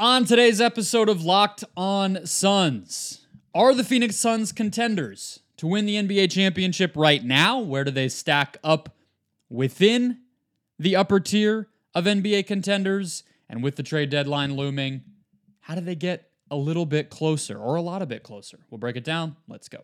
[0.00, 5.96] On today's episode of Locked On Suns, are the Phoenix Suns contenders to win the
[5.96, 7.58] NBA championship right now?
[7.58, 8.94] Where do they stack up
[9.50, 10.20] within
[10.78, 11.66] the upper tier
[11.96, 13.24] of NBA contenders?
[13.48, 15.02] And with the trade deadline looming,
[15.62, 18.60] how do they get a little bit closer or a lot of bit closer?
[18.70, 19.34] We'll break it down.
[19.48, 19.80] Let's go.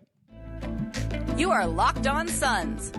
[1.37, 2.93] You are Locked On Suns,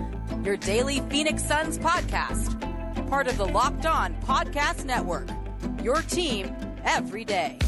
[0.43, 2.59] your daily Phoenix Suns podcast,
[3.07, 5.29] part of the Locked On Podcast Network.
[5.81, 6.53] Your team
[6.85, 7.59] every day.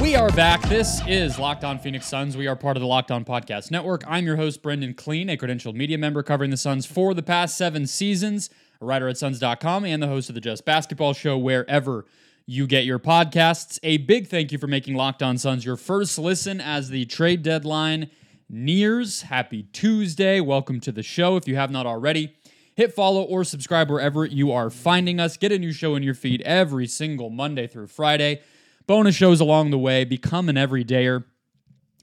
[0.00, 0.62] We are back.
[0.68, 2.36] This is Locked On Phoenix Suns.
[2.36, 4.04] We are part of the Locked On Podcast Network.
[4.06, 7.56] I'm your host, Brendon Kleen, a credentialed media member covering the Suns for the past
[7.56, 8.50] seven seasons,
[8.82, 12.04] a writer at Suns.com, and the host of the Just Basketball Show wherever
[12.46, 13.78] you get your podcasts.
[13.82, 17.42] A big thank you for making Locked On Suns your first listen as the trade
[17.42, 18.10] deadline
[18.48, 19.22] nears.
[19.22, 20.40] Happy Tuesday.
[20.40, 21.36] Welcome to the show.
[21.36, 22.34] If you have not already,
[22.74, 25.36] hit follow or subscribe wherever you are finding us.
[25.36, 28.40] Get a new show in your feed every single Monday through Friday.
[28.86, 30.04] Bonus shows along the way.
[30.04, 31.24] Become an everydayer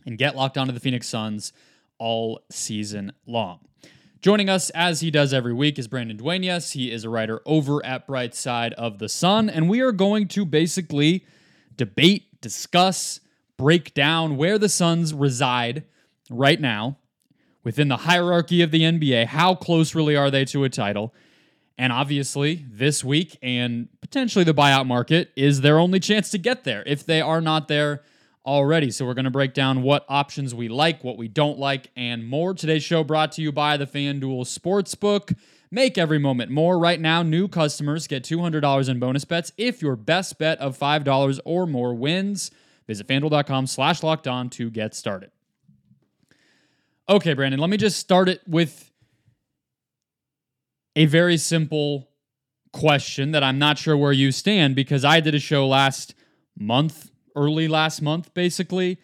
[0.05, 1.53] and get locked onto the Phoenix Suns
[1.97, 3.59] all season long.
[4.21, 6.73] Joining us as he does every week is Brandon Dueñas.
[6.73, 10.27] He is a writer over at Bright Side of the Sun, and we are going
[10.29, 11.25] to basically
[11.75, 13.19] debate, discuss,
[13.57, 15.85] break down where the Suns reside
[16.33, 16.97] right now
[17.63, 19.27] within the hierarchy of the NBA.
[19.27, 21.13] How close really are they to a title?
[21.77, 26.63] And obviously, this week and potentially the buyout market is their only chance to get
[26.63, 28.03] there if they are not there
[28.45, 28.91] already.
[28.91, 32.27] So, we're going to break down what options we like, what we don't like, and
[32.27, 32.53] more.
[32.53, 35.35] Today's show brought to you by the FanDuel Sportsbook.
[35.71, 36.77] Make every moment more.
[36.77, 41.39] Right now, new customers get $200 in bonus bets if your best bet of $5
[41.45, 42.51] or more wins.
[42.87, 45.31] Visit fanduel.com slash locked on to get started.
[47.11, 48.89] Okay, Brandon, let me just start it with
[50.95, 52.07] a very simple
[52.71, 56.15] question that I'm not sure where you stand because I did a show last
[56.57, 58.97] month, early last month, basically,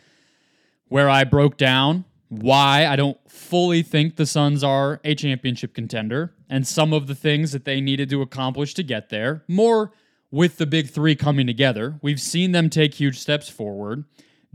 [0.87, 6.33] where I broke down why I don't fully think the Suns are a championship contender
[6.49, 9.43] and some of the things that they needed to accomplish to get there.
[9.49, 9.91] More
[10.31, 11.99] with the big three coming together.
[12.01, 14.05] We've seen them take huge steps forward.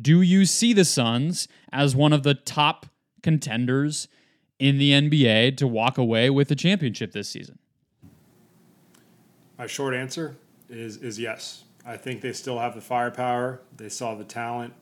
[0.00, 2.86] Do you see the Suns as one of the top
[3.22, 4.08] contenders
[4.58, 7.58] in the NBA to walk away with a championship this season?
[9.58, 10.36] My short answer
[10.68, 11.64] is is yes.
[11.84, 13.60] I think they still have the firepower.
[13.76, 14.72] They saw the talent,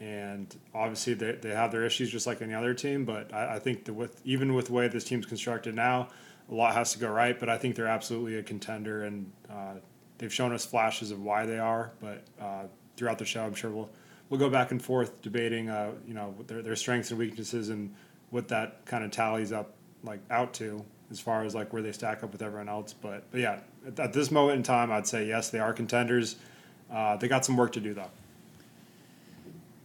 [0.00, 3.04] and obviously they, they have their issues just like any other team.
[3.04, 6.08] But I, I think that with even with the way this team's constructed now,
[6.50, 7.38] a lot has to go right.
[7.38, 9.74] But I think they're absolutely a contender, and uh,
[10.18, 11.92] they've shown us flashes of why they are.
[12.00, 12.64] But uh,
[12.96, 13.90] throughout the show, I'm sure we'll
[14.32, 17.94] we'll go back and forth debating, uh, you know, their their strengths and weaknesses and
[18.30, 21.92] what that kind of tallies up like out to as far as like where they
[21.92, 22.94] stack up with everyone else.
[22.94, 26.36] But but yeah, at, at this moment in time, I'd say yes, they are contenders.
[26.90, 28.10] Uh, they got some work to do though.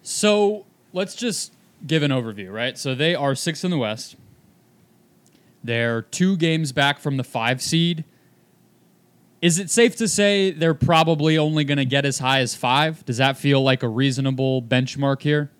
[0.01, 1.51] So let's just
[1.85, 2.77] give an overview, right?
[2.77, 4.15] So they are sixth in the West.
[5.61, 8.05] They're two games back from the five seed.
[9.41, 13.05] Is it safe to say they're probably only going to get as high as five?
[13.05, 15.51] Does that feel like a reasonable benchmark here?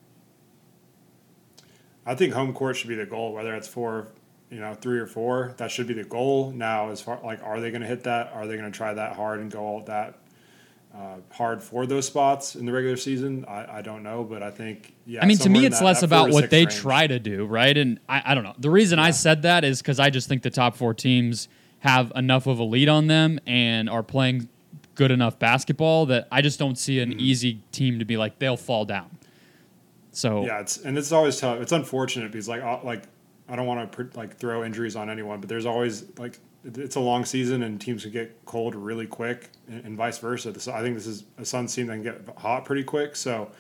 [2.06, 4.08] I think home court should be the goal, whether it's four,
[4.50, 5.54] you know, three or four.
[5.58, 6.52] That should be the goal.
[6.52, 8.32] Now, as far like, are they going to hit that?
[8.34, 10.18] Are they going to try that hard and go all that
[10.96, 13.46] uh, hard for those spots in the regular season?
[13.48, 15.22] I, I don't know, but I think yeah.
[15.22, 16.78] I mean, to me, it's that, less that about what they range.
[16.78, 17.78] try to do, right?
[17.78, 18.56] And I, I don't know.
[18.58, 21.50] The reason I said that is because I just think the top four teams
[21.80, 24.50] have enough of a lead on them and are playing
[24.96, 27.20] good enough basketball that I just don't see an Mm-hmm.
[27.20, 29.12] easy team to be like they'll fall down.
[30.12, 31.60] So Yeah, it's and it's always tough.
[31.62, 33.04] It's unfortunate because like uh, like
[33.48, 37.00] I don't want to like throw injuries on anyone, but there's always like it's a
[37.00, 40.60] long season and teams can get cold really quick and, and vice versa.
[40.60, 43.16] So I think this is a Suns team that can get hot pretty quick.
[43.16, 43.52] So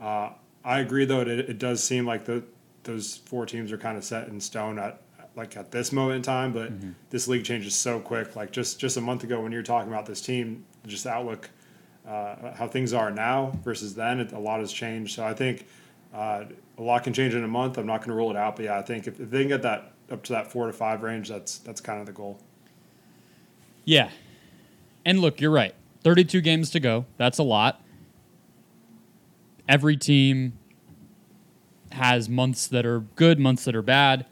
[0.00, 0.30] uh,
[0.64, 2.44] I agree though it, it does seem like the
[2.84, 5.00] those four teams are kind of set in stone at
[5.36, 6.72] like at this moment in time, but
[7.10, 8.34] this league changes so quick.
[8.34, 11.10] Like just just a month ago when you were talking about this team, just the
[11.10, 11.50] outlook
[12.06, 15.14] uh, how things are now versus then, it, a lot has changed.
[15.16, 15.66] So I think
[16.14, 16.44] uh,
[16.78, 17.78] a lot can change in a month.
[17.78, 19.48] I'm not going to rule it out, but yeah, I think if, if they can
[19.48, 22.38] get that up to that four to five range, that's that's kind of the goal.
[23.84, 24.10] Yeah.
[25.04, 25.74] And look, you're right.
[26.02, 27.06] 32 games to go.
[27.16, 27.82] That's a lot.
[29.68, 30.58] Every team
[31.92, 34.26] has months that are good, months that are bad.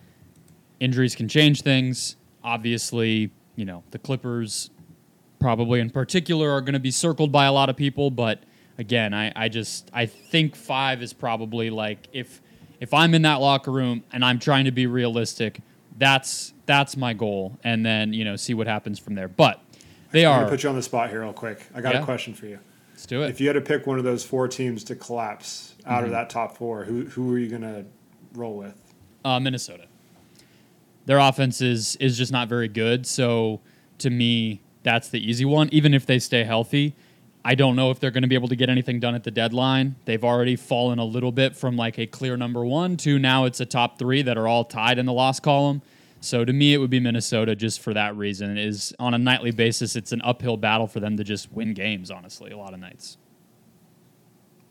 [0.81, 2.17] Injuries can change things.
[2.43, 4.71] Obviously, you know, the Clippers
[5.39, 8.43] probably in particular are going to be circled by a lot of people, but
[8.79, 12.41] again, I, I just I think 5 is probably like if
[12.81, 15.61] if I'm in that locker room and I'm trying to be realistic,
[15.99, 19.29] that's that's my goal, and then you know see what happens from there.
[19.29, 19.61] But
[20.11, 20.49] they I'm are.
[20.49, 21.67] put you on the spot here real quick.
[21.75, 22.03] I got Yeah.
[22.03, 22.59] a question for you.
[22.93, 23.31] Let's do it.
[23.31, 26.05] If you had to pick one of those four teams to collapse out Mm-hmm.
[26.07, 27.85] of that top four, who who are you gonna
[28.35, 28.75] roll with?
[29.25, 29.85] Uh, Minnesota.
[31.07, 33.07] Their offense is is just not very good.
[33.07, 33.61] So
[33.99, 35.69] to me, that's the easy one.
[35.73, 36.95] Even if they stay healthy,
[37.45, 39.31] I don't know if they're going to be able to get anything done at the
[39.31, 39.97] deadline.
[40.07, 43.61] They've already fallen a little bit from like a clear number one to now it's
[43.61, 45.83] a top three that are all tied in the loss column.
[46.21, 48.57] So to me, it would be Minnesota just for that reason.
[48.57, 51.75] It is on a nightly basis, it's an uphill battle for them to just win
[51.75, 52.11] games.
[52.11, 53.19] Honestly, a lot of nights.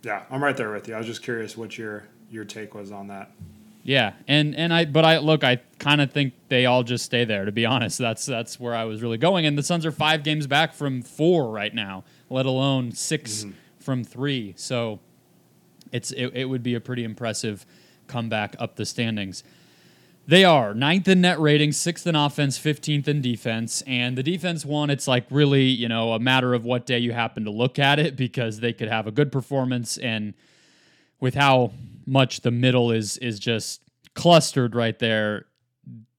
[0.02, 0.96] Yeah, I'm right there with you.
[0.96, 3.32] I was just curious what your your take was on that.
[3.84, 7.26] Yeah, and and I but I look, I kind of think they all just stay
[7.26, 7.44] there.
[7.44, 9.46] To be honest, that's that's where I was really going.
[9.46, 13.52] And the Suns are five games back from four right now, let alone 6 mm-hmm.
[13.80, 14.54] from three.
[14.56, 15.00] So
[15.92, 17.66] it's it, it would be a pretty impressive
[18.08, 19.44] comeback up the standings.
[20.26, 23.84] They are ninth in net rating, sixth in offense, 15th in defense.
[23.86, 27.12] And the defense one, it's like really, you know, a matter of what day you
[27.12, 30.34] happen to look at it because they could have a good performance and
[31.20, 31.74] with how
[32.06, 33.82] much the middle is is just
[34.14, 35.46] clustered right there,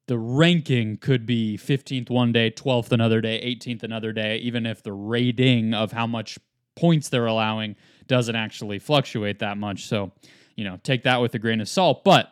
[0.06, 4.82] the ranking could be 15th one day, 12th another day, 18th another day, even if
[4.82, 6.38] the rating of how much
[6.76, 7.76] points they're allowing
[8.06, 9.86] doesn't actually fluctuate that much.
[9.86, 10.12] So,
[10.56, 12.04] you know, take that with a grain of salt.
[12.04, 12.30] But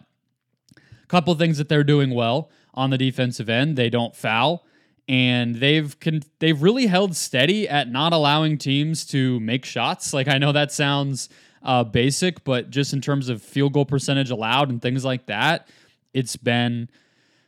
[0.76, 4.66] a couple things that they're doing well on the defensive end, they don't foul
[5.08, 10.12] and they've con- they've really held steady at not allowing teams to make shots.
[10.12, 11.28] Like I know that sounds
[11.62, 15.68] uh, basic, but just in terms of field goal percentage allowed and things like that,
[16.12, 16.88] it's been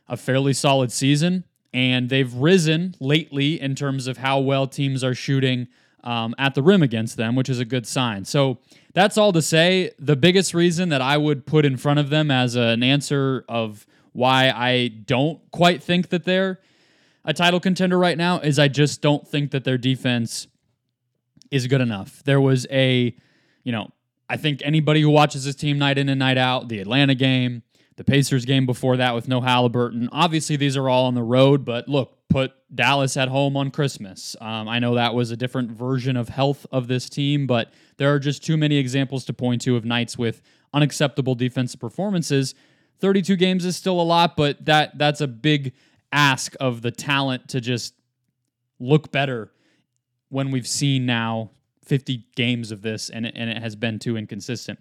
[0.07, 1.43] a fairly solid season.
[1.73, 5.67] And they've risen lately in terms of how well teams are shooting
[6.05, 8.23] um, at the rim against them, which is a good sign.
[8.23, 8.59] So
[8.93, 9.91] that's all to say.
[9.99, 13.85] The biggest reason that I would put in front of them as an answer of
[14.13, 16.61] why I don't quite think that they're
[17.25, 20.47] a title contender right now is I just don't think that their defense
[21.51, 22.23] is good enough.
[22.23, 23.15] There was a,
[23.63, 23.89] you know,
[24.29, 27.63] I think anybody who watches this team night in and night out, the Atlanta game,
[27.95, 30.09] the Pacers game before that with no Halliburton.
[30.11, 34.35] Obviously, these are all on the road, but look, put Dallas at home on Christmas.
[34.41, 38.13] Um, I know that was a different version of health of this team, but there
[38.13, 40.41] are just too many examples to point to of nights with
[40.73, 42.53] unacceptable defensive performances.
[42.99, 45.73] 32 games is still a lot, but that that's a big
[46.11, 47.93] ask of the talent to just
[48.79, 49.51] look better
[50.29, 51.51] when we've seen now
[51.85, 54.79] 50 games of this and it, and it has been too inconsistent.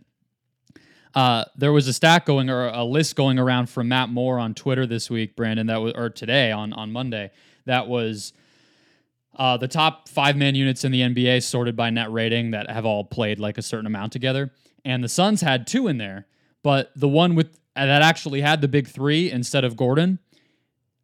[1.14, 4.52] Uh, there was a stat going or a list going around from Matt Moore on
[4.52, 7.30] Twitter this week, Brandon, that was or today on on Monday.
[7.66, 8.32] That was
[9.36, 12.84] uh, the top five man units in the NBA sorted by net rating that have
[12.84, 14.52] all played like a certain amount together.
[14.84, 16.26] And the Suns had two in there,
[16.62, 20.18] but the one with that actually had the big three instead of Gordon,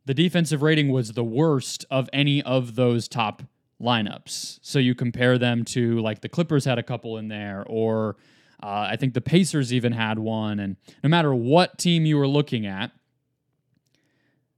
[0.07, 3.43] the defensive rating was the worst of any of those top
[3.81, 4.61] lineups.
[4.63, 8.17] So you compare them to like the Clippers had a couple in there, or
[8.63, 10.61] uh, I think the Pacers even had one.
[10.61, 12.93] And no matter what team you were looking at,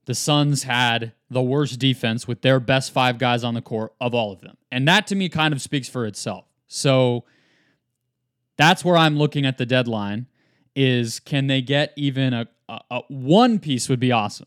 [0.06, 4.14] the Suns had the worst defense with their best five guys on the court of
[4.14, 4.56] all of them.
[4.70, 6.44] And that to me kind of speaks for itself.
[6.66, 7.24] So
[8.56, 10.26] that's where I'm looking at the deadline
[10.74, 14.46] is can they get even a, a, a one piece would be awesome,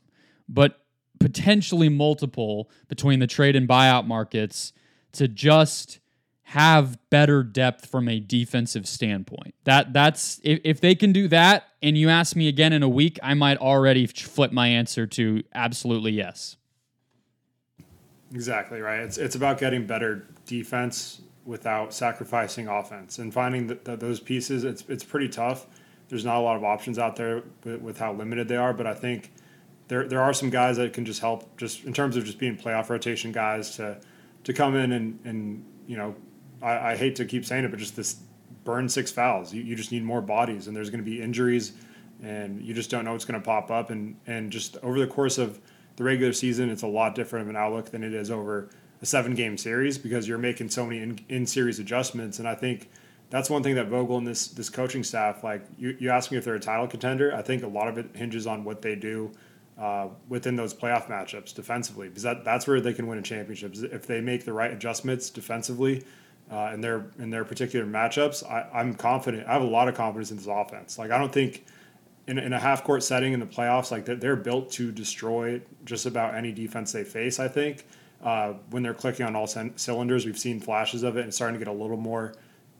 [0.49, 0.84] but
[1.25, 4.71] potentially multiple between the trade and buyout markets
[5.11, 5.99] to just
[6.43, 9.55] have better depth from a defensive standpoint.
[9.63, 12.87] That that's if, if they can do that and you ask me again in a
[12.87, 16.57] week, I might already flip my answer to absolutely yes.
[18.31, 18.99] Exactly right.
[18.99, 24.63] It's it's about getting better defense without sacrificing offense and finding that that those pieces.
[24.63, 25.65] It's it's pretty tough.
[26.07, 28.85] There's not a lot of options out there with, with how limited they are, but
[28.85, 29.31] I think
[29.87, 32.57] there there are some guys that can just help, just in terms of just being
[32.57, 33.99] playoff rotation guys to
[34.43, 36.15] to come in and and you know,
[36.61, 38.17] I, I hate to keep saying it, but just this
[38.63, 39.53] burn six fouls.
[39.53, 41.73] You, you just need more bodies, and there's going to be injuries,
[42.23, 45.07] and you just don't know what's going to pop up, and and just over the
[45.07, 45.59] course of
[45.95, 48.69] the regular season, it's a lot different of an outlook than it is over
[49.01, 52.39] a seven game series because you're making so many in, in series adjustments.
[52.39, 52.89] And I think
[53.29, 55.65] that's one thing that Vogel and this this coaching staff like.
[55.77, 57.33] You you ask me if they're a title contender.
[57.33, 59.31] I think a lot of it hinges on what they do.
[59.77, 63.75] Uh, within those playoff matchups defensively, because that, that's where they can win a championship.
[63.75, 66.05] If they make the right adjustments defensively
[66.49, 69.45] uh, in their in their particular matchups, I, I'm confident.
[69.49, 70.97] I have a lot of confidence in this offense.
[70.97, 71.65] Like I don't think
[72.27, 75.61] in, in a half court setting in the playoffs, like they're, they're built to destroy
[75.83, 77.39] just about any defense they face.
[77.39, 77.85] I think
[78.23, 81.59] uh, when they're clicking on all c- cylinders, we've seen flashes of it and starting
[81.59, 82.33] to get a little more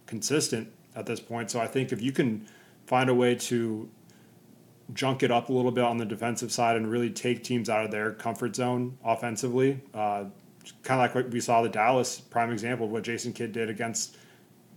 [0.05, 1.51] consistent at this point.
[1.51, 2.47] So I think if you can
[2.85, 3.89] find a way to
[4.93, 7.85] junk it up a little bit on the defensive side and really take teams out
[7.85, 9.81] of their comfort zone offensively.
[9.93, 10.25] Uh,
[10.83, 13.69] kind of like what we saw the Dallas prime example of what Jason Kidd did
[13.69, 14.17] against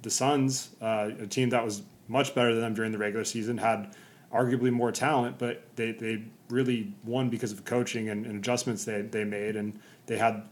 [0.02, 3.58] the Suns, uh, a team that was much better than them during the regular season,
[3.58, 3.94] had
[4.32, 9.02] arguably more talent, but they, they really won because of coaching and, and adjustments they,
[9.02, 10.42] they made, and they had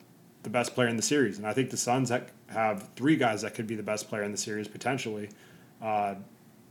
[0.42, 1.38] the best player in the series.
[1.38, 2.10] And I think the Suns
[2.48, 5.28] have three guys that could be the best player in the series potentially.
[5.82, 6.14] Uh,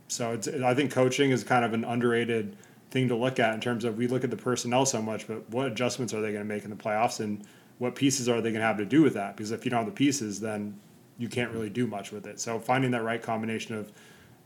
[0.08, 2.56] so it's, I think coaching is kind of an underrated
[2.90, 5.48] thing to look at in terms of we look at the personnel so much, but
[5.50, 7.44] what adjustments are they going to make in the playoffs and
[7.78, 9.36] what pieces are they going to have to do with that?
[9.36, 10.78] Because if you don't have the pieces, then
[11.18, 12.40] you can't really do much with it.
[12.40, 13.92] So finding that right combination of,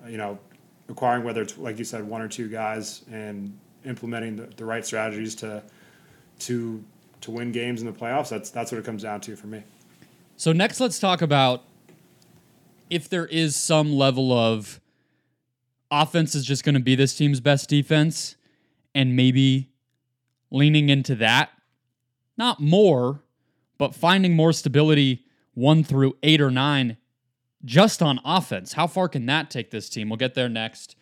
[0.09, 0.39] you know,
[0.89, 4.85] acquiring whether it's like you said one or two guys and implementing the, the right
[4.85, 5.63] strategies to
[6.41, 6.83] to
[7.21, 8.29] to win games in the playoffs.
[8.29, 9.63] That's that's what it comes down to for me.
[10.37, 11.65] So next, let's talk about
[12.89, 14.81] if there is some level of
[15.91, 18.37] offense is just going to be this team's best defense,
[18.95, 19.71] and maybe
[20.51, 21.51] leaning into that,
[22.37, 23.23] not more,
[23.79, 26.97] but finding more stability one through eight or nine
[27.65, 28.73] just on offense.
[28.73, 30.09] How far can that take this team?
[30.09, 30.97] We'll get there next.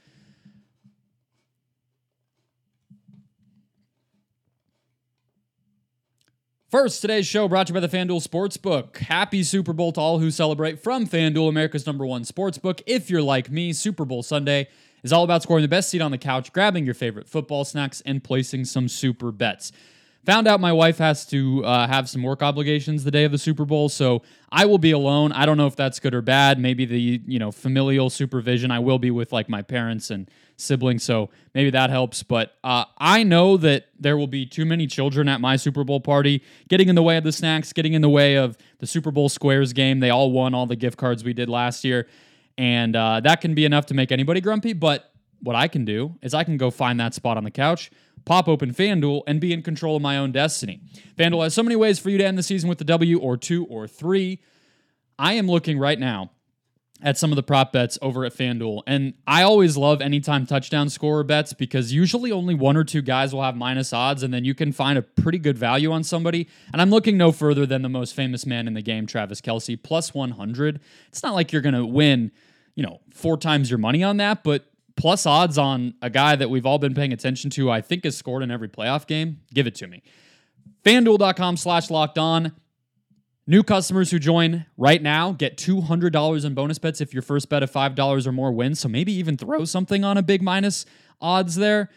[6.70, 8.98] First, today's show brought to you by the FanDuel Sportsbook.
[8.98, 12.82] Happy Super Bowl to all who celebrate from FanDuel, America's number one sportsbook.
[12.86, 14.68] If you're like me, Super Bowl Sunday
[15.02, 18.02] is all about scoring the best seat on the couch, grabbing your favorite football snacks,
[18.04, 19.72] and placing some super bets.
[20.28, 23.38] Found out my wife has to uh, have some work obligations the day of the
[23.38, 24.20] Super Bowl, so
[24.52, 25.32] I will be alone.
[25.32, 26.58] I don't know if that's good or bad.
[26.58, 28.70] Maybe the you know familial supervision.
[28.70, 32.22] I will be with like my parents and siblings, so maybe that helps.
[32.22, 35.98] But uh, I know that there will be too many children at my Super Bowl
[35.98, 39.10] party, getting in the way of the snacks, getting in the way of the Super
[39.10, 40.00] Bowl squares game.
[40.00, 42.06] They all won all the gift cards we did last year,
[42.58, 44.74] and uh, that can be enough to make anybody grumpy.
[44.74, 47.90] But what I can do is I can go find that spot on the couch
[48.28, 50.82] pop open FanDuel, and be in control of my own destiny.
[51.16, 53.38] FanDuel has so many ways for you to end the season with the W or
[53.38, 54.40] two or three.
[55.18, 56.30] I am looking right now
[57.02, 58.82] at some of the prop bets over at FanDuel.
[58.86, 63.32] And I always love anytime touchdown scorer bets because usually only one or two guys
[63.32, 66.48] will have minus odds, and then you can find a pretty good value on somebody.
[66.70, 69.82] And I'm looking no further than the most famous man in the game, Travis Kelce,
[69.82, 70.80] plus 100.
[71.08, 72.30] It's not like you're going to win,
[72.74, 74.67] you know, four times your money on that, but
[74.98, 78.16] plus odds on a guy that we've all been paying attention to, I think has
[78.16, 80.02] scored in every playoff game, give it to me.
[80.84, 82.52] FanDuel.com slash locked on.
[83.46, 87.62] New customers who join right now get $200 in bonus bets if your first bet
[87.62, 88.80] of $5 or more wins.
[88.80, 90.84] So maybe even throw something on a big minus
[91.20, 91.88] odds there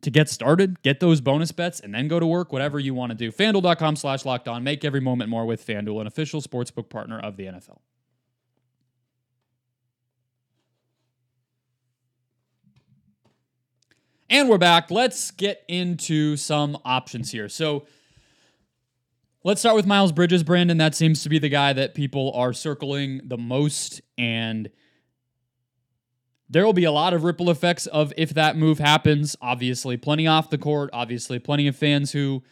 [0.00, 0.80] to get started.
[0.82, 3.30] Get those bonus bets and then go to work, whatever you want to do.
[3.30, 4.64] FanDuel.com slash locked on.
[4.64, 7.78] Make every moment more with FanDuel, an official sportsbook partner of the NFL.
[14.32, 14.92] And we're back.
[14.92, 17.48] Let's get into some options here.
[17.48, 17.84] So
[19.42, 20.78] let's start with Miles Bridges, Brandon.
[20.78, 24.00] That seems to be the guy that people are circling the most.
[24.16, 24.70] And
[26.48, 29.34] there will be a lot of ripple effects of if that move happens.
[29.42, 30.90] Obviously, plenty off the court.
[30.92, 32.44] Obviously, plenty of fans who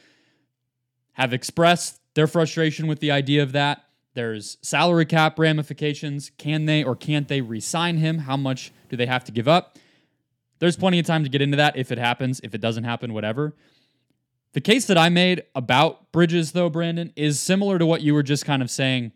[1.13, 3.85] have expressed their frustration with the idea of that.
[4.15, 6.33] There's salary cap ramifications.
[6.39, 8.19] Can they or can't they re sign him?
[8.19, 9.79] How much do they have to give up?
[10.59, 13.13] There's plenty of time to get into that if it happens, if it doesn't happen,
[13.13, 13.55] whatever.
[14.53, 18.23] The case that I made about Bridges, though, Brandon, is similar to what you were
[18.23, 19.13] just kind of saying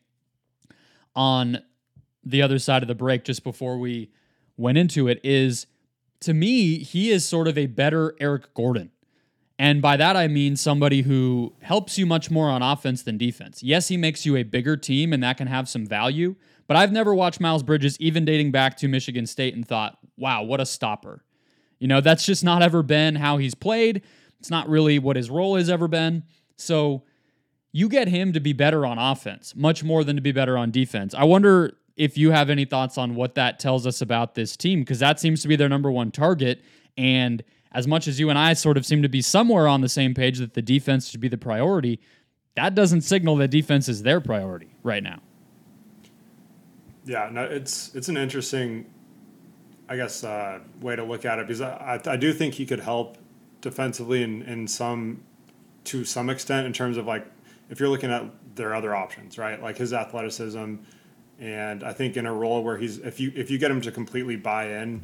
[1.17, 1.63] on
[2.25, 4.11] the other side of the break just before we
[4.57, 5.21] went into it.
[5.25, 5.67] Is
[6.21, 8.91] to me, he is sort of a better Eric Gordon.
[9.59, 13.63] And by that, I mean somebody who helps you much more on offense than defense.
[13.63, 16.35] Yes, he makes you a bigger team, and that can have some value.
[16.67, 20.43] But I've never watched Miles Bridges, even dating back to Michigan State, and thought, wow,
[20.43, 21.23] what a stopper.
[21.83, 24.03] You know, that's just not ever been how he's played.
[24.39, 26.23] It's not really what his role has ever been.
[26.55, 27.03] So
[27.73, 30.71] you get him to be better on offense, much more than to be better on
[30.71, 31.13] defense.
[31.13, 34.83] I wonder if you have any thoughts on what that tells us about this team,
[34.83, 36.63] because that seems to be their number one target.
[36.97, 39.89] And as much as you and I sort of seem to be somewhere on the
[39.89, 41.99] same page that the defense should be the priority,
[42.55, 45.19] that doesn't signal that defense is their priority right now.
[47.05, 48.87] Yeah, no, it's it's an interesting
[49.93, 52.81] I guess, uh, way to look at it because I, I, do think he could
[52.81, 53.19] help
[53.61, 55.23] defensively in, in some,
[55.85, 57.27] to some extent, in terms of like,
[57.69, 58.25] if you're looking at
[58.57, 59.63] their other options, right?
[59.63, 60.77] Like his athleticism.
[61.39, 63.93] And I think in a role where he's, if you, if you get him to
[63.93, 65.03] completely buy in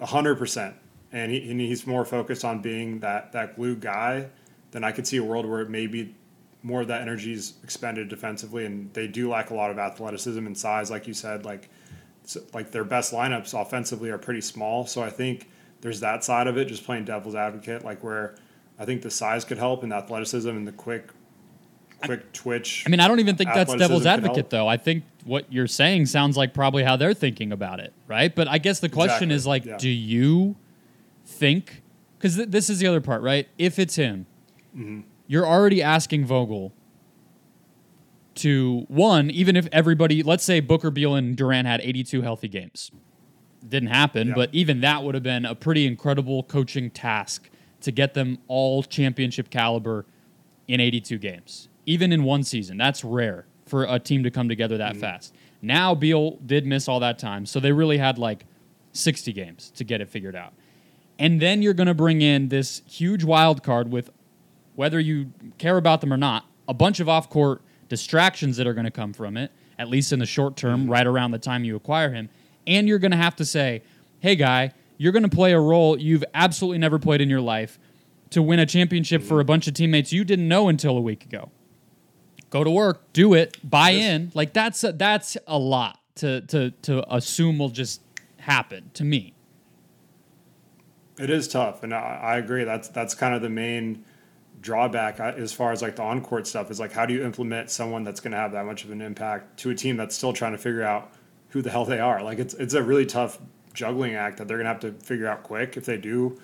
[0.00, 0.76] hundred percent
[1.10, 4.28] and, he, and he's more focused on being that, that glue guy,
[4.70, 6.14] then I could see a world where maybe
[6.62, 10.46] more of that energy is expended defensively and they do lack a lot of athleticism
[10.46, 11.68] and size, like you said, like,
[12.54, 14.86] like their best lineups offensively are pretty small.
[14.86, 15.48] So I think
[15.80, 18.34] there's that side of it, just playing devil's advocate, like where
[18.78, 21.08] I think the size could help and the athleticism and the quick,
[22.04, 22.84] quick twitch.
[22.86, 24.66] I mean, I don't even think that's devil's advocate, though.
[24.68, 28.34] I think what you're saying sounds like probably how they're thinking about it, right?
[28.34, 29.76] But I guess the question Exactly, is like, yeah.
[29.78, 30.56] do you
[31.26, 31.82] think?
[32.18, 33.48] Because th- this is the other part, right?
[33.58, 34.26] If it's him,
[34.76, 35.00] Mm-hmm.
[35.26, 36.72] you're already asking Vogel
[38.36, 42.90] to one, even if everybody, let's say Booker, Beal, and Durant had 82 healthy games,
[43.66, 44.34] didn't happen, Yeah.
[44.34, 47.48] but even that would have been a pretty incredible coaching task
[47.80, 50.06] to get them all championship caliber
[50.68, 52.76] in 82 games, even in one season.
[52.76, 55.00] That's rare for a team to come together that mm-hmm.
[55.00, 55.34] fast.
[55.60, 58.46] Now Beal did miss all that time, so they really had like
[58.92, 60.52] 60 games to get it figured out.
[61.18, 64.10] And then you're going to bring in this huge wild card with
[64.74, 67.62] whether you care about them or not, a bunch of off-court
[67.92, 70.92] distractions that are going to come from it, at least in the short term, mm-hmm.
[70.92, 72.30] right around the time you acquire him.
[72.66, 73.82] And you're going to have to say,
[74.20, 77.78] "Hey guy, you're going to play a role you've absolutely never played in your life
[78.30, 79.48] to win a championship for a mm-hmm.
[79.48, 81.50] bunch of teammates you didn't know until a week ago.
[82.48, 84.32] Go to work, do it, buy in.
[84.34, 88.00] Like that's a, that's a lot to to to assume will just
[88.38, 89.34] happen to me.
[91.18, 92.64] It is tough, and I, I agree.
[92.64, 94.06] That's that's kind of the main
[94.62, 97.68] drawback as far as like the on court stuff is like how do you implement
[97.68, 100.32] someone that's going to have that much of an impact to a team that's still
[100.32, 101.12] trying to figure out
[101.52, 102.22] who the hell they are.
[102.22, 103.38] Like it's it's a really tough
[103.74, 106.40] juggling act that they're going to have to figure out quick if they do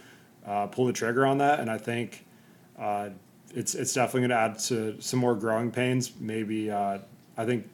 [0.46, 1.60] uh, pull the trigger on that.
[1.60, 2.26] And I think
[2.78, 3.10] uh,
[3.54, 6.12] it's it's definitely going to add to some more growing pains.
[6.20, 6.98] Maybe uh,
[7.36, 7.68] I think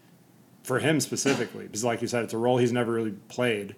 [0.63, 3.75] for him specifically because like you said, it's a role he's never really played.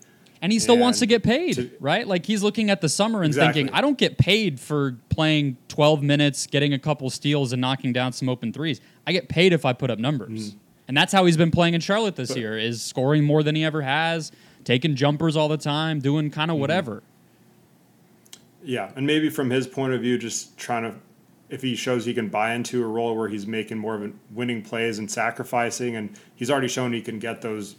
[0.47, 2.07] And he still wants to get paid, to- right?
[2.07, 3.63] Like he's looking at the summer and Exactly.
[3.63, 7.93] thinking, I don't get paid for playing 12 minutes, getting a couple steals, and knocking
[7.93, 8.81] down some open threes.
[9.09, 10.55] I get paid if I put up numbers.
[10.87, 12.35] And that's how he's been playing in Charlotte this Mm-hmm.
[12.37, 14.31] But- year, is scoring more than he ever has,
[14.63, 16.55] taking jumpers all the time, doing kind Mm-hmm.
[16.55, 17.03] of whatever.
[18.65, 20.97] Yeah, and maybe from his point of view, just trying to,
[21.51, 24.13] if he shows he can buy into a role where he's making more of a
[24.33, 27.75] winning plays and sacrificing, and he's already shown he can get those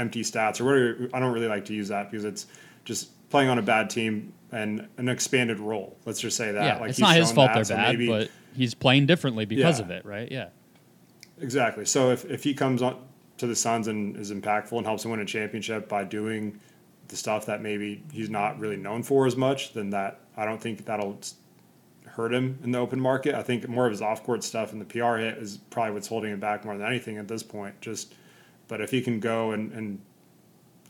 [0.00, 1.08] empty stats or whatever.
[1.14, 2.46] I don't really like to use that because it's
[2.84, 5.96] just playing on a bad team and an expanded role.
[6.06, 6.64] Let's just say that.
[6.64, 9.06] yeah, like it's he's not his fault that, they're so bad, maybe- but he's playing
[9.06, 9.84] differently because Yeah.
[9.84, 10.30] of it, right?
[10.30, 10.48] Yeah.
[11.40, 11.84] Exactly.
[11.84, 12.96] So if, if he comes on
[13.38, 16.58] to the Suns and is impactful and helps them win a championship by doing
[17.08, 20.60] the stuff that maybe he's not really known for as much, then that I don't
[20.60, 21.18] think that'll
[22.06, 23.34] hurt him in the open market.
[23.34, 26.08] I think more of his off court stuff and the PR hit is probably what's
[26.08, 27.80] holding him back more than anything at this point.
[27.80, 28.14] Just
[28.70, 30.00] but if he can go and, and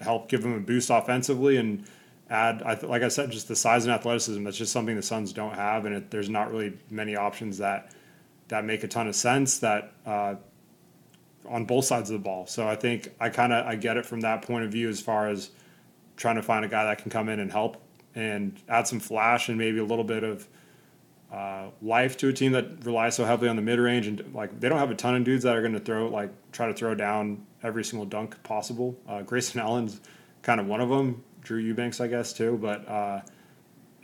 [0.03, 1.85] help give him a boost offensively and
[2.29, 4.45] add, I th- like I said, just the size and athleticism.
[4.45, 7.90] That's just something the Suns don't have, and it, there's not really many options that
[8.49, 9.59] that make a ton of sense.
[9.59, 10.35] That uh,
[11.49, 12.47] on both sides of the ball.
[12.47, 15.01] So I think I kind of I get it from that point of view as
[15.01, 15.51] far as
[16.16, 17.83] trying to find a guy that can come in and help
[18.14, 20.47] and add some flash and maybe a little bit of
[21.33, 24.59] uh, life to a team that relies so heavily on the mid range and like
[24.61, 26.75] they don't have a ton of dudes that are going to throw like try to
[26.75, 28.99] throw down every single dunk possible.
[29.09, 30.01] Uh, Grayson Allen's
[30.43, 31.23] kind of one of them.
[31.43, 32.87] Drew Eubanks, I guess, too, but.
[32.88, 33.21] Uh,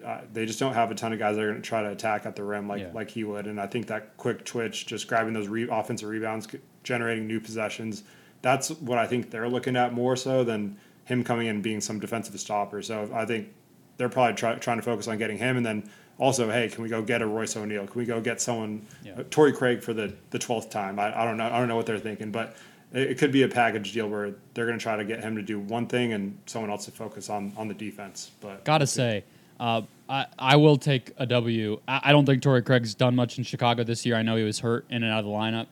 [0.05, 1.91] uh, they just don't have a ton of guys that are going to try to
[1.91, 2.91] attack at the rim like Yeah.
[2.93, 3.47] like he would.
[3.49, 6.47] And I think that quick twitch, just grabbing those re- offensive rebounds,
[6.85, 8.05] generating new possessions,
[8.43, 11.81] that's what I think they're looking at more so than him coming in and being
[11.81, 12.83] some defensive stopper.
[12.83, 13.49] So I think
[13.97, 16.89] they're probably try, trying to focus on getting him, and then also, hey, can we
[16.89, 17.87] go get a Royce O'Neale?
[17.87, 19.15] Can we go get someone, Yeah.
[19.19, 20.99] uh, Torrey Craig for the the twelfth time?
[20.99, 21.47] I, I don't know.
[21.47, 22.57] I don't know what they're thinking, but.
[22.93, 25.35] It it could be a package deal where they're going to try to get him
[25.35, 28.31] to do one thing and someone else to focus on on the defense.
[28.41, 29.25] But Gotta say,
[29.59, 31.81] uh, I, I will take a W.
[31.89, 34.15] I, I don't think Torrey Craig's done much in Chicago this year.
[34.15, 35.67] I know he was hurt in and out of the lineup.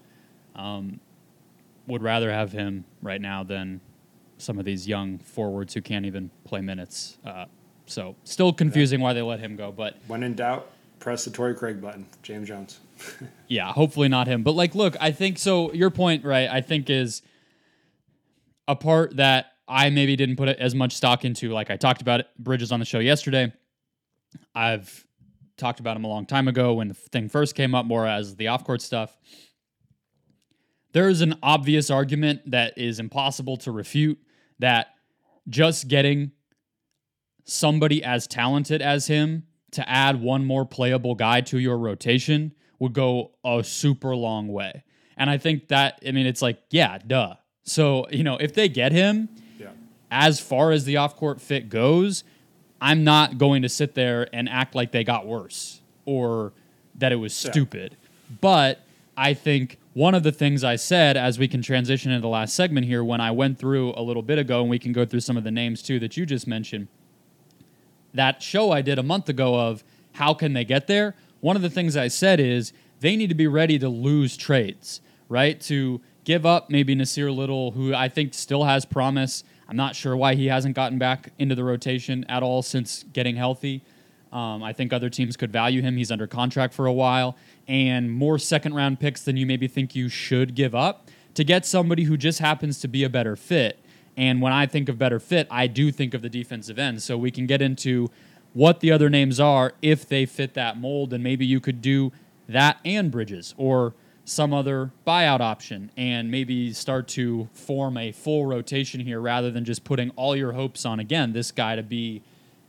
[0.57, 0.99] Um,
[1.87, 3.81] would rather have him right now than
[4.39, 7.17] some of these young forwards who can't even play minutes.
[7.25, 7.45] Uh,
[7.87, 11.55] so still confusing why they let him go, but When in doubt, press the Torrey
[11.55, 12.07] Craig button.
[12.23, 12.81] James Jones.
[13.49, 14.42] yeah, hopefully not him.
[14.42, 15.73] But like, look, I think so.
[15.73, 16.49] Your point, right?
[16.49, 17.23] I think is
[18.66, 21.51] a part that I maybe didn't put as much stock into.
[21.51, 23.53] Like I talked about it, Bridges on the show yesterday.
[24.55, 25.07] I've
[25.57, 28.37] talked about him a long time ago when the thing first came up, more as
[28.37, 29.16] the off court stuff.
[30.92, 34.18] There is an obvious argument that is impossible to refute
[34.61, 34.88] that
[35.49, 36.33] just getting
[37.45, 42.93] somebody as talented as him to add one more playable guy to your rotation would
[42.93, 44.83] go a super long way.
[45.17, 47.35] And I think that, I mean, it's like, yeah, duh.
[47.65, 49.29] So, you know, if they get him,
[49.59, 49.69] Yeah.
[50.11, 52.25] as far as the off court fit goes,
[52.81, 56.53] I'm not going to sit there and act like they got worse or
[56.97, 57.51] that it was Yeah.
[57.51, 57.97] stupid.
[58.41, 58.81] But
[59.17, 62.55] I think one of the things I said as we can transition into the last
[62.55, 65.21] segment here, when I went through a little bit ago, and we can go through
[65.21, 66.89] some of the names too that you just mentioned,
[68.14, 71.62] that show I did a month ago of how can they get there, one of
[71.62, 75.61] the things I said is they need to be ready to lose trades, right?
[75.62, 79.44] To give up maybe Nassir Little, who I think still has promise.
[79.68, 83.37] I'm not sure why he hasn't gotten back into the rotation at all since getting
[83.37, 83.83] healthy.
[84.33, 85.96] Um, I think other teams could value him.
[85.96, 87.37] He's under contract for a while,
[87.68, 91.66] and more second round picks than you maybe think you should give up to get
[91.66, 93.79] somebody who just happens to be a better fit.
[94.16, 97.03] And when I think of better fit, I do think of the defensive end.
[97.03, 98.11] So we can get into
[98.53, 102.12] what the other names are if they fit that mold, and maybe you could do
[102.48, 108.46] that and Bridges or some other buyout option and maybe start to form a full
[108.46, 112.22] rotation here rather than just putting all your hopes on again this guy to be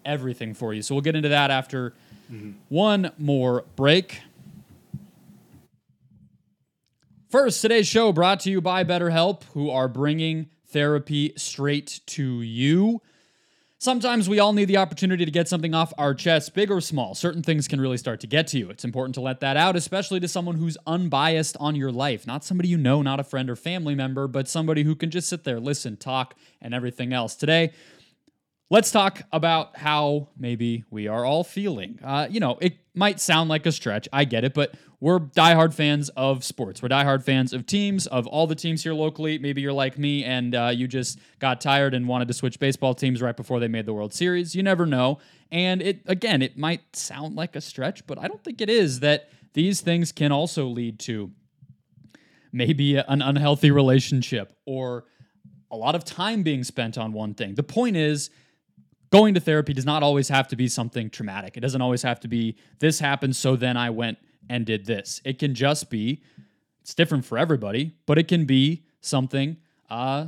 [0.03, 0.81] everything for you.
[0.81, 1.93] So we'll get into that after
[2.31, 2.51] mm-hmm.
[2.69, 4.21] one more break.
[7.29, 13.01] First, today's show brought to you by BetterHelp, who are bringing therapy straight to you.
[13.78, 17.13] Sometimes we all need the opportunity to get something off our chest, big or small.
[17.13, 18.69] Certain things can really start to get to you.
[18.69, 22.25] It's important to let that out, especially to someone who's unbiased on your life.
[22.25, 25.30] Not somebody you know, not a friend or family member, but somebody who can just
[25.30, 27.36] sit there, listen, talk, and everything else.
[27.36, 27.73] Today,
[28.71, 31.99] Let's talk about how maybe we are all feeling.
[32.04, 34.08] Uh, you know, it might sound like a stretch.
[34.12, 36.82] I get it, but we're diehard fans of sports.
[36.82, 39.38] We're diehard fans of teams, of all the teams here locally.
[39.38, 42.95] Maybe you're like me and uh, you just got tired and wanted to switch baseball
[42.95, 44.56] teams right before they made the World Series.
[44.56, 45.19] You never know.
[45.51, 49.01] And it again, it might sound like a stretch, but I don't think it is.
[49.01, 51.30] That these things can also lead to
[52.51, 55.06] maybe an unhealthy relationship or
[55.69, 57.54] a lot of time being spent on one thing.
[57.54, 58.32] The point is
[59.15, 61.56] going to therapy does not always have to be something traumatic.
[61.56, 64.17] It doesn't always have to be this happened, so then I went
[64.49, 65.21] and did this.
[65.23, 66.21] It can just be,
[66.82, 69.56] it's different for everybody, but it can be something
[69.89, 70.28] uh,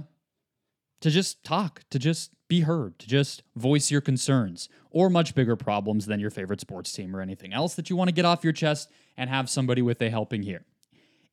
[1.02, 5.58] to just talk, to just be heard, to just voice your concerns or much bigger
[5.58, 8.42] problems than your favorite sports team or anything else that you want to get off
[8.42, 10.64] your chest and have somebody with a helping ear.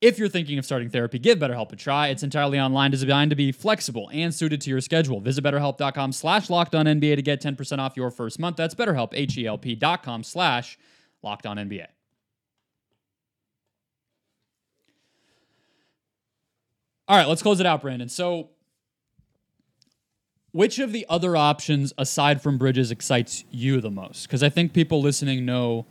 [0.05, 2.09] If you're thinking of starting therapy, give BetterHelp a try.
[2.09, 5.19] It's entirely online, designed to be flexible and suited to your schedule.
[5.19, 8.59] Visit betterhelp.com slash locked on NBA to get 10% off your first month.
[8.59, 10.77] That's betterhelp, H-E-L-P dot com slash
[11.25, 11.87] NBA.
[17.09, 18.11] All right, let's close it out, Brandon.
[18.11, 18.51] So,
[20.53, 24.25] which of the other options aside from Bridges excites you the most?
[24.25, 25.87] Because I think people listening know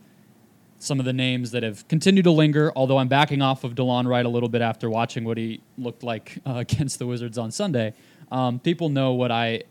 [0.83, 4.05] some of the names that have continued to linger, although I'm backing off of DeLon
[4.05, 7.51] Wright a little bit after watching what he looked like uh, against the Wizards on
[7.51, 7.93] Sunday.
[8.31, 9.63] Um, people know what I,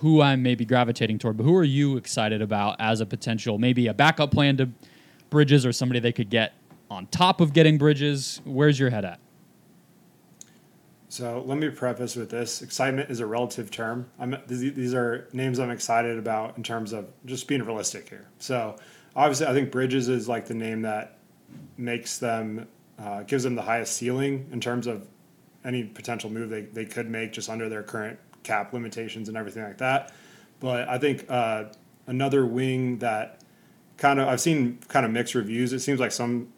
[0.00, 3.86] who I'm maybe gravitating toward, but who are you excited about as a potential, maybe
[3.86, 4.68] a backup plan to
[5.30, 6.54] Bridges or somebody they could get
[6.90, 8.40] on top of getting Bridges?
[8.44, 9.20] Where's your head at?
[11.10, 14.10] So let me preface with this: excitement is a relative term.
[14.18, 18.28] I'm, these are names I'm excited about in terms of just being realistic here.
[18.38, 18.76] So
[19.18, 21.18] obviously, I think Bridges is like the name that
[21.76, 25.06] makes them uh, gives them the highest ceiling in terms of
[25.64, 29.62] any potential move they, they could make just under their current cap limitations and everything
[29.62, 30.12] like that.
[30.60, 31.64] But I think uh,
[32.06, 33.40] another wing that
[33.96, 35.72] kind of I've seen kind of mixed reviews.
[35.72, 36.52] It seems like some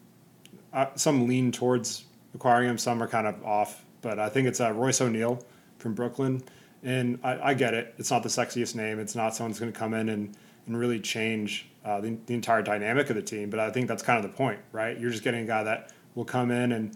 [0.71, 3.83] uh, some lean towards acquiring him, some are kind of off.
[4.01, 5.43] But I think it's uh, Royce O'Neale
[5.79, 6.43] from Brooklyn,
[6.83, 7.95] and I, I get it.
[7.97, 8.99] It's not the sexiest name.
[8.99, 10.35] It's not someone who's going to come in and
[10.75, 13.49] really change uh, the, the entire dynamic of the team.
[13.49, 14.99] But I think that's kind of the point, right?
[14.99, 16.95] You're just getting a guy that will come in and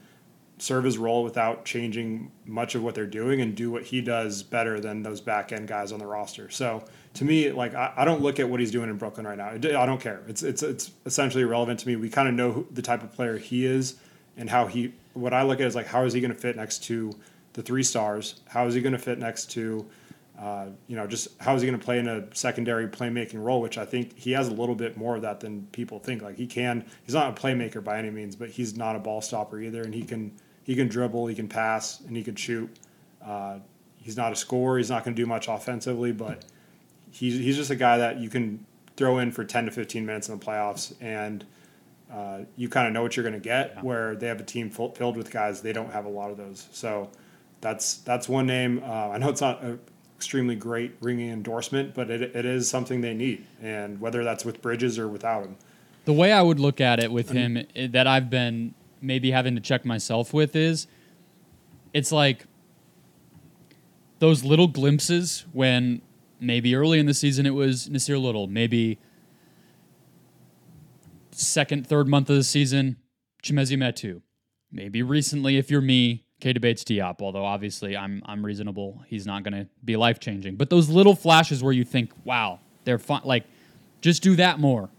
[0.58, 4.42] serve his role without changing much of what they're doing and do what he does
[4.42, 6.50] better than those back end guys on the roster.
[6.50, 6.84] So
[7.16, 9.50] to me, like I, I don't look at what he's doing in Brooklyn right now.
[9.50, 10.22] I don't care.
[10.28, 11.96] It's it's it's essentially irrelevant to me.
[11.98, 13.96] We kind of know who, the type of player he is
[14.38, 14.94] and how he.
[15.14, 17.12] What I look at is like how is he going to fit next to
[17.54, 18.42] the three stars?
[18.48, 19.86] How is he going to fit next to
[20.40, 23.62] uh, you know, just how is he going to play in a secondary playmaking role,
[23.62, 26.22] which I think he has a little bit more of that than people think.
[26.22, 29.22] Like he can, he's not a playmaker by any means, but he's not a ball
[29.22, 32.70] stopper either, and he can he can dribble, he can pass, and he can shoot.
[33.24, 33.60] Uh,
[33.98, 34.78] he's not a scorer.
[34.78, 36.44] He's not going to do much offensively, but
[37.12, 38.66] he's he's just a guy that you can
[38.98, 41.46] throw in for ten to fifteen minutes in the playoffs, and
[42.12, 43.82] uh, you kind of know what you're going to get.
[43.84, 46.38] Where they have a team full, filled with guys, they don't have a lot of
[46.38, 46.68] those.
[46.72, 47.10] So
[47.62, 48.82] that's that's one name.
[48.84, 49.80] Uh, I know it's not a
[50.16, 54.62] extremely great ringing endorsement, but it, it is something they need, and whether that's with
[54.62, 55.58] Bridges or without him.
[56.06, 59.56] The way I would look at it with him eh, that I've been maybe having
[59.56, 60.88] to check myself with is
[61.94, 62.46] it's like
[64.20, 66.02] those little glimpses when
[66.40, 69.00] maybe early in the season it was Nassir Little, maybe
[71.32, 72.98] second, third month of the season,
[73.44, 74.22] Chimezie Metu.
[74.72, 79.02] Maybe recently, if you're me, Keita Bates-Diop, although obviously I'm I'm reasonable.
[79.08, 80.56] He's not going to be life changing.
[80.56, 83.22] But those little flashes where you think, wow, they're fun.
[83.24, 83.46] Like
[84.02, 84.90] Just do that more.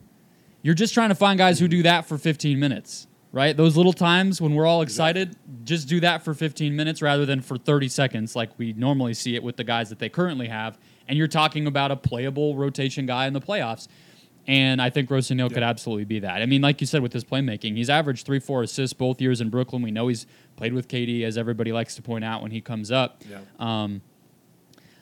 [0.62, 3.56] You're just trying to find guys who do that for 15 minutes, right?
[3.56, 7.40] Those little times when we're all excited, just do that for 15 minutes rather than
[7.40, 10.76] for 30 seconds like we normally see it with the guys that they currently have.
[11.06, 13.86] And you're talking about a playable rotation guy in the playoffs.
[14.48, 16.40] And I think Royce O'Neale could absolutely be that.
[16.40, 19.40] I mean, like you said, with his playmaking, he's averaged three, four assists both years
[19.40, 19.82] in Brooklyn.
[19.82, 20.24] We know he's
[20.56, 23.22] played with KD, as everybody likes to point out when he comes up.
[23.28, 23.40] Yeah.
[23.58, 24.02] Um,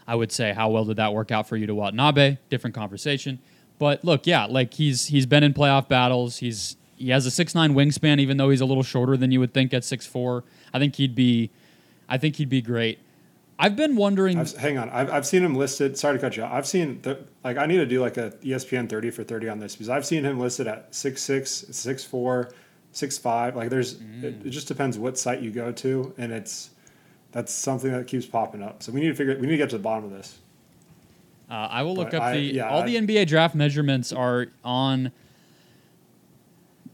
[0.06, 2.38] I would say, how well did that work out for you to Watanabe?
[2.48, 3.38] Different conversation.
[3.78, 6.38] But look, yeah, like he's he's been in playoff battles.
[6.38, 9.40] He's he has a six nine wingspan, even though he's a little shorter than you
[9.40, 10.44] would think at six four.
[10.72, 11.50] I think he'd be,
[12.08, 12.98] I think he'd be great.
[13.58, 14.38] I've been wondering.
[14.38, 15.96] I've, hang on, I've, I've seen him listed.
[15.96, 16.42] Sorry to cut you.
[16.42, 16.52] off.
[16.52, 19.58] I've seen the, like I need to do like a ESPN thirty for thirty on
[19.60, 22.50] this because I've seen him listed at six six, six four,
[22.92, 23.54] six five.
[23.54, 26.70] Like there's, it, it just depends what site you go to, and it's
[27.32, 28.82] that's something that keeps popping up.
[28.82, 29.34] So we need to figure.
[29.36, 30.38] We need to get to the bottom of this.
[31.50, 34.12] Uh, I will look But up I- the yeah, all I- the NBA draft measurements
[34.12, 35.12] are on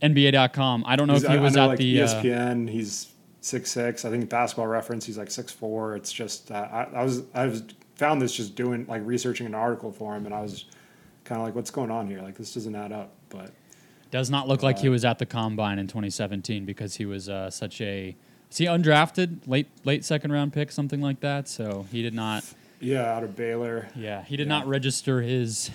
[0.02, 0.84] NBA.com.
[0.86, 2.02] I don't know if he was I know, at like the.
[2.02, 2.68] Uh, ESPN.
[2.70, 3.09] he's
[3.40, 4.04] six six.
[4.04, 5.04] I think Basketball Reference.
[5.06, 5.96] He's like six four.
[5.96, 7.62] It's just uh, I, I was I was
[7.96, 10.64] found this just doing like researching an article for him, and I was
[11.24, 12.20] kind of like, what's going on here?
[12.22, 13.12] Like this doesn't add up.
[13.28, 13.52] But
[14.10, 17.50] does not look like he was at the combine in 2017 because he was uh,
[17.50, 18.16] such a.
[18.50, 21.48] Is he undrafted, late late second round pick, something like that?
[21.48, 22.44] So he did not.
[22.80, 23.88] yeah, out of Baylor.
[23.94, 24.58] Yeah, he did Yeah.
[24.58, 25.70] not register his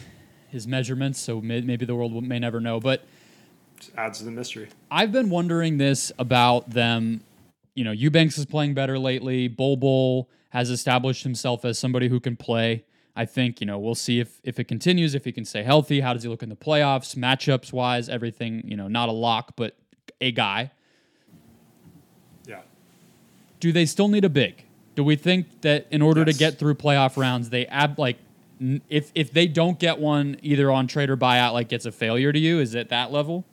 [0.49, 1.19] his measurements.
[1.19, 2.79] So may, maybe the world may never know.
[2.81, 3.05] But
[3.79, 4.67] Just adds to the mystery.
[4.91, 7.21] I've been wondering this about them.
[7.75, 9.47] You know, Eubanks is playing better lately.
[9.47, 12.85] Bol Bol has established himself as somebody who can play.
[13.17, 16.01] I think, you know, we'll see if if it continues, if he can stay healthy.
[16.01, 19.53] How does he look in the playoffs, matchups wise, everything, you know, not a lock,
[19.55, 19.75] but
[20.21, 20.71] a guy.
[22.47, 22.61] Yeah.
[23.59, 24.63] Do they still need a big?
[24.95, 28.17] Do we think that in order to get through playoff rounds, they ab like
[28.61, 31.91] n- if if they don't get one either on trade or buyout, like it's a
[31.91, 32.59] failure to you?
[32.59, 33.45] Is it that level?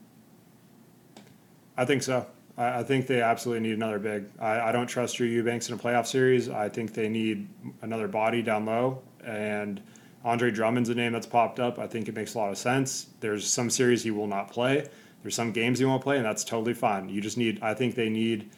[1.77, 2.27] I think so.
[2.57, 4.27] I, I think they absolutely need another big.
[4.39, 6.49] I, I don't trust Drew Eubanks in a playoff series.
[6.49, 7.49] I think they need
[7.83, 9.03] another body down low.
[9.25, 9.83] And
[10.25, 11.79] Andre Drummond's a name that's popped up.
[11.79, 13.09] I think it makes a lot of sense.
[13.21, 14.89] There's some series he will not play.
[15.23, 17.09] There's some games he won't play, and that's totally fine.
[17.09, 17.63] You just need.
[17.63, 18.51] I think they need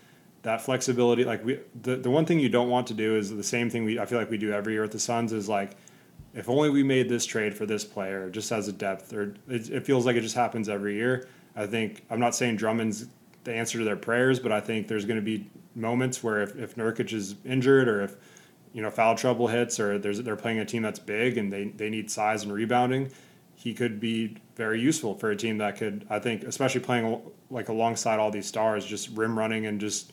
[0.43, 1.25] that flexibility.
[1.25, 3.85] Like we, the the one thing you don't want to do is the same thing
[3.85, 3.99] we.
[3.99, 5.77] I feel like we do every year with the Suns is like
[6.35, 9.71] if only we made this trade for this player just as a depth or it,
[9.71, 13.07] it feels like it just happens every year i think i'm not saying drummond's
[13.45, 16.57] the answer to their prayers but i think there's going to be moments where if,
[16.57, 18.17] if Nurkic is injured or if
[18.73, 21.65] you know foul trouble hits or there's they're playing a team that's big and they,
[21.69, 23.11] they need size and rebounding
[23.55, 27.69] he could be very useful for a team that could i think especially playing like
[27.69, 30.13] alongside all these stars just rim running and just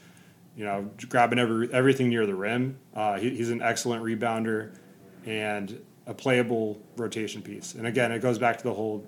[0.55, 4.75] you know grabbing every everything near the rim uh, he, he's an excellent rebounder
[5.25, 7.75] and a playable rotation piece.
[7.75, 9.05] And again, it goes back to the whole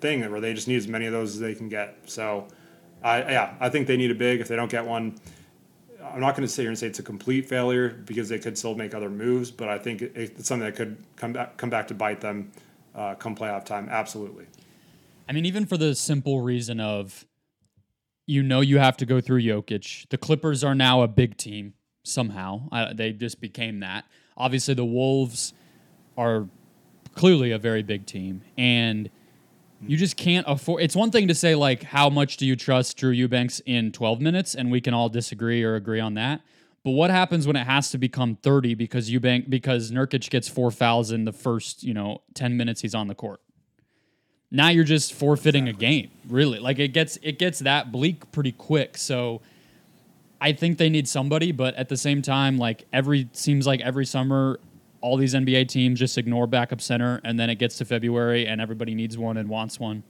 [0.00, 1.98] thing where they just need as many of those as they can get.
[2.06, 2.48] So,
[3.02, 4.40] I yeah, I think they need a big.
[4.40, 5.18] If they don't get one,
[6.02, 8.56] I'm not going to sit here and say it's a complete failure because they could
[8.56, 9.50] still make other moves.
[9.50, 12.52] But I think it's something that could come back come back to bite them
[12.94, 13.88] uh, come playoff time.
[13.90, 14.46] Absolutely.
[15.28, 17.26] I mean, even for the simple reason of
[18.26, 20.08] you know you have to go through Jokic.
[20.08, 22.68] The Clippers are now a big team somehow.
[22.70, 24.04] Uh, they just became that.
[24.36, 25.54] Obviously, the Wolves
[26.16, 26.48] are
[27.14, 29.10] clearly a very big team, and
[29.80, 30.82] you just can't afford.
[30.82, 34.20] It's one thing to say like, how much do you trust Drew Eubanks in 12
[34.20, 36.40] minutes, and we can all disagree or agree on that.
[36.84, 40.70] But what happens when it has to become 30 because Eubank because Nurkic gets four
[40.70, 43.40] fouls in the first you know 10 minutes he's on the court?
[44.50, 48.52] now you're just forfeiting a game really like it gets it gets that bleak pretty
[48.52, 49.40] quick so
[50.40, 54.06] i think they need somebody but at the same time like every seems like every
[54.06, 54.60] summer
[55.00, 58.60] all these nba teams just ignore backup center and then it gets to february and
[58.60, 60.02] everybody needs one and wants one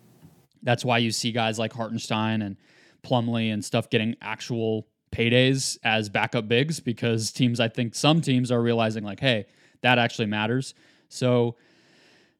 [0.62, 2.56] that's why you see guys like hartenstein and
[3.02, 8.50] plumlee and stuff getting actual paydays as backup bigs because teams i think some teams
[8.50, 9.46] are realizing like hey
[9.82, 10.74] that actually matters
[11.08, 11.56] so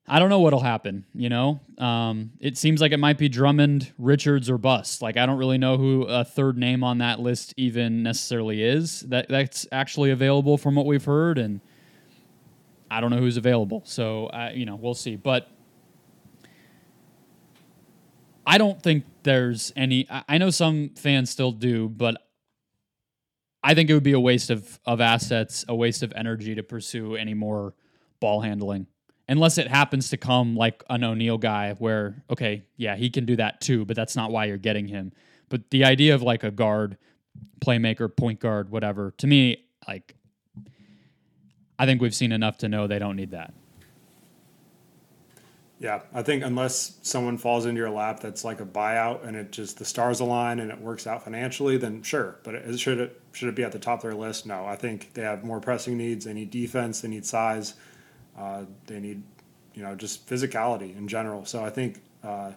[0.09, 1.05] I don't know what'll happen.
[1.15, 5.03] You know, um, it seems like it might be Drummond, Richards, or bust.
[5.03, 9.01] Like I don't really know who a third name on that list even necessarily is.
[9.01, 11.61] That that's actually available from what we've heard, and
[12.91, 13.83] I don't know who's available.
[13.85, 15.17] So uh, you know, we'll see.
[15.17, 15.49] But
[18.47, 20.07] I don't think there's any.
[20.11, 22.17] I I know some fans still do, but
[23.63, 26.63] I think it would be a waste of of assets, a waste of energy to
[26.63, 27.75] pursue any more
[28.21, 28.87] ball handling
[29.29, 33.37] unless it happens to come like an O'Neale guy where okay, yeah, he can do
[33.37, 35.13] that too, but that's not why you're getting him.
[35.49, 36.97] But the idea of like a guard,
[37.61, 40.16] playmaker, point guard, whatever, to me, like
[41.79, 43.53] I think we've seen enough to know they don't need that.
[45.79, 49.53] Yeah, I think unless someone falls into your lap that's like a buyout and it
[49.53, 52.39] just the stars align and it works out financially, then sure.
[52.45, 54.47] But it, should it should it be at the top of their list?
[54.47, 56.25] No, I think they have more pressing needs.
[56.25, 57.03] They need defense.
[57.03, 57.75] They need size.
[58.39, 59.23] Uh, they need
[59.75, 61.45] you know just physicality in general.
[61.45, 62.53] So I think uh,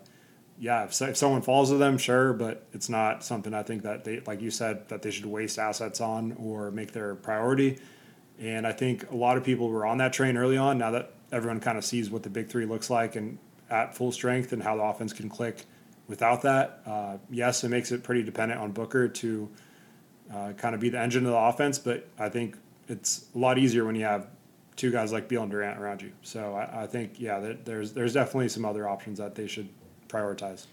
[0.58, 4.06] yeah, if, if someone falls to them, sure, but it's not something I think that
[4.06, 7.80] they like you said that they should waste assets on or make their priority.
[8.40, 10.78] And I think a lot of people were on that train early on.
[10.78, 13.38] Now that everyone kind of sees what the big three looks like and
[13.70, 15.66] at full strength and how the offense can click
[16.08, 16.82] without that.
[16.86, 19.50] Uh, yes, it makes it pretty dependent on Booker to
[20.34, 23.58] uh, kind of be the engine of the offense, but I think it's a lot
[23.58, 24.28] easier when you have
[24.76, 26.12] two guys like Beal and Durant around you.
[26.22, 29.70] So I, I think, yeah, there's there's definitely some other options that they should
[30.08, 30.66] prioritize.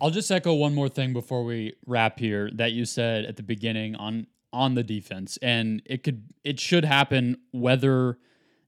[0.00, 3.42] I'll just echo one more thing before we wrap here that you said at the
[3.42, 8.18] beginning on on the defense, and it could it should happen whether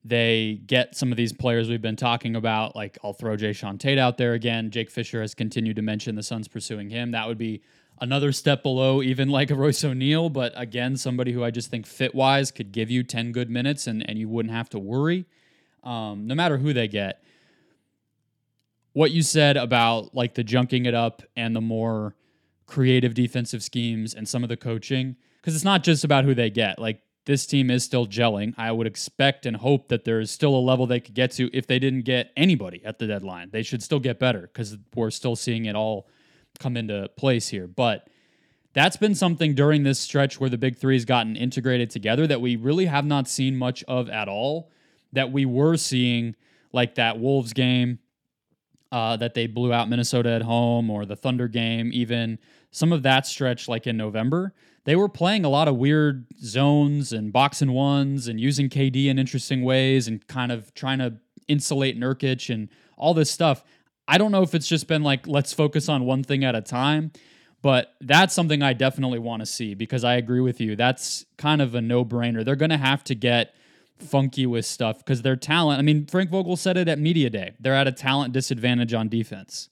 [0.04, 2.76] they get some of these players we've been talking about.
[2.76, 4.70] Like I'll throw Jae'Sean Tate out there again.
[4.70, 7.12] Jake Fisher has continued to mention the Suns pursuing him.
[7.12, 7.62] That would be
[8.00, 11.86] another step below even like a Royce O'Neale, but again, somebody who I just think
[11.86, 15.26] fit wise could give you 10 good minutes and, and you wouldn't have to worry.
[15.82, 17.22] Um, no matter who they get.
[18.92, 22.14] What you said about like the junking it up and the more
[22.66, 25.16] creative defensive schemes and some of the coaching,
[25.48, 26.78] because it's not just about who they get.
[26.78, 28.52] Like this team is still gelling.
[28.58, 31.48] I would expect and hope that there is still a level they could get to
[31.56, 33.48] if they didn't get anybody at the deadline.
[33.50, 36.06] They should still get better because we're still seeing it all
[36.58, 37.66] come into place here.
[37.66, 38.10] But
[38.74, 42.42] that's been something during this stretch where the big three has gotten integrated together that
[42.42, 44.70] we really have not seen much of at all.
[45.14, 46.36] That we were seeing,
[46.74, 48.00] like that Wolves game
[48.92, 52.38] uh, that they blew out Minnesota at home, or the Thunder game, even
[52.70, 54.52] some of that stretch, like in November
[54.88, 59.08] they were playing a lot of weird zones and box and ones and using KD
[59.08, 61.12] in interesting ways and kind of trying to
[61.46, 63.62] insulate Nurkic and all this stuff.
[64.08, 66.62] I don't know if it's just been like, let's focus on one thing at a
[66.62, 67.12] time,
[67.60, 70.74] but that's something I definitely want to see because I agree with you.
[70.74, 72.42] That's kind of a no brainer.
[72.42, 73.54] They're going to have to get
[73.98, 75.80] funky with stuff because their talent.
[75.80, 77.52] I mean, Frank Vogel said it at Media Day.
[77.60, 79.68] They're at a talent disadvantage on defense.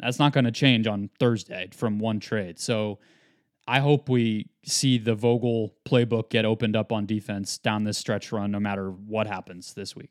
[0.00, 2.58] That's not going to change on Thursday from one trade.
[2.58, 2.98] So,
[3.66, 8.32] I hope we see the Vogel playbook get opened up on defense down this stretch
[8.32, 10.10] run, no matter what happens this week.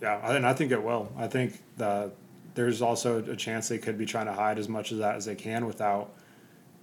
[0.00, 1.10] Yeah, and I think it will.
[1.16, 2.12] I think that
[2.54, 5.24] there's also a chance they could be trying to hide as much of that as
[5.24, 6.12] they can without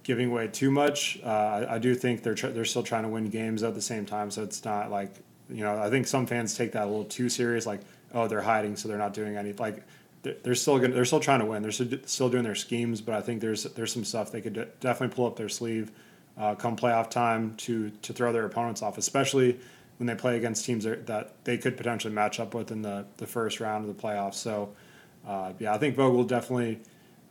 [0.02, 1.20] giving away too much.
[1.22, 4.06] Uh, I, do think they're tr- they're still trying to win games at the same
[4.06, 5.12] time, so it's not like
[5.48, 5.80] you know.
[5.80, 7.80] I think some fans take that a little too serious, like
[8.14, 9.84] oh they're hiding, so they're not doing any like
[10.22, 11.62] they're still gonna, they're still trying to win.
[11.62, 15.14] They're still doing their schemes, but I think there's there's some stuff they could definitely
[15.14, 15.92] pull up their sleeve
[16.38, 19.58] uh, come playoff time to to throw their opponents off, especially
[19.98, 23.26] when they play against teams that they could potentially match up with in the, the
[23.26, 24.36] first round of the playoffs.
[24.36, 24.70] So,
[25.26, 26.80] uh, yeah, I think Vogel definitely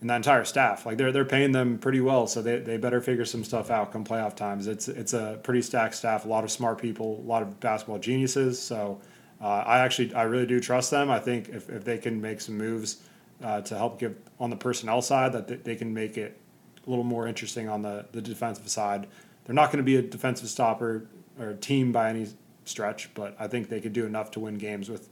[0.02, 3.02] and that entire staff like they're they're paying them pretty well, so they, they better
[3.02, 4.68] figure some stuff out come playoff times.
[4.68, 8.00] It's it's a pretty stacked staff, a lot of smart people, a lot of basketball
[8.00, 8.62] geniuses.
[8.62, 9.00] So
[9.42, 11.10] uh, I actually, I really do trust them.
[11.10, 13.02] I think if, if they can make some moves
[13.44, 16.40] uh, to help give on the personnel side, that they can make it
[16.86, 19.08] a little more interesting on the, the defensive side.
[19.46, 21.08] They're not going to be a defensive stopper
[21.40, 22.28] or team by any
[22.66, 25.10] stretch, but I think they could do enough to win games with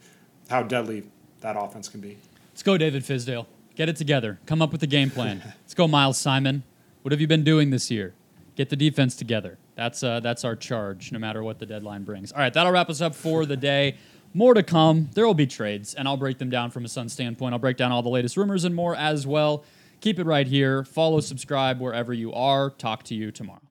[0.49, 1.03] how deadly
[1.41, 2.17] that offense can be.
[2.51, 3.45] Let's go, David Fizdale.
[3.75, 4.39] Get it together.
[4.45, 5.41] Come up with a game plan.
[5.61, 6.63] Let's go, Miles Simon.
[7.03, 8.13] What have you been doing this year?
[8.55, 9.59] Get the defense together.
[9.75, 12.31] That's uh, that's our charge, no matter what the deadline brings.
[12.31, 13.95] All right, that'll wrap us up for the day.
[14.37, 15.09] More to come.
[15.15, 17.53] There will be trades, and I'll break them down from a Sun standpoint.
[17.53, 19.63] I'll break down all the latest rumors and more as well.
[19.99, 20.83] Keep it right here.
[20.83, 22.69] Follow, subscribe wherever you are.
[22.69, 23.66] Talk to you tomorrow.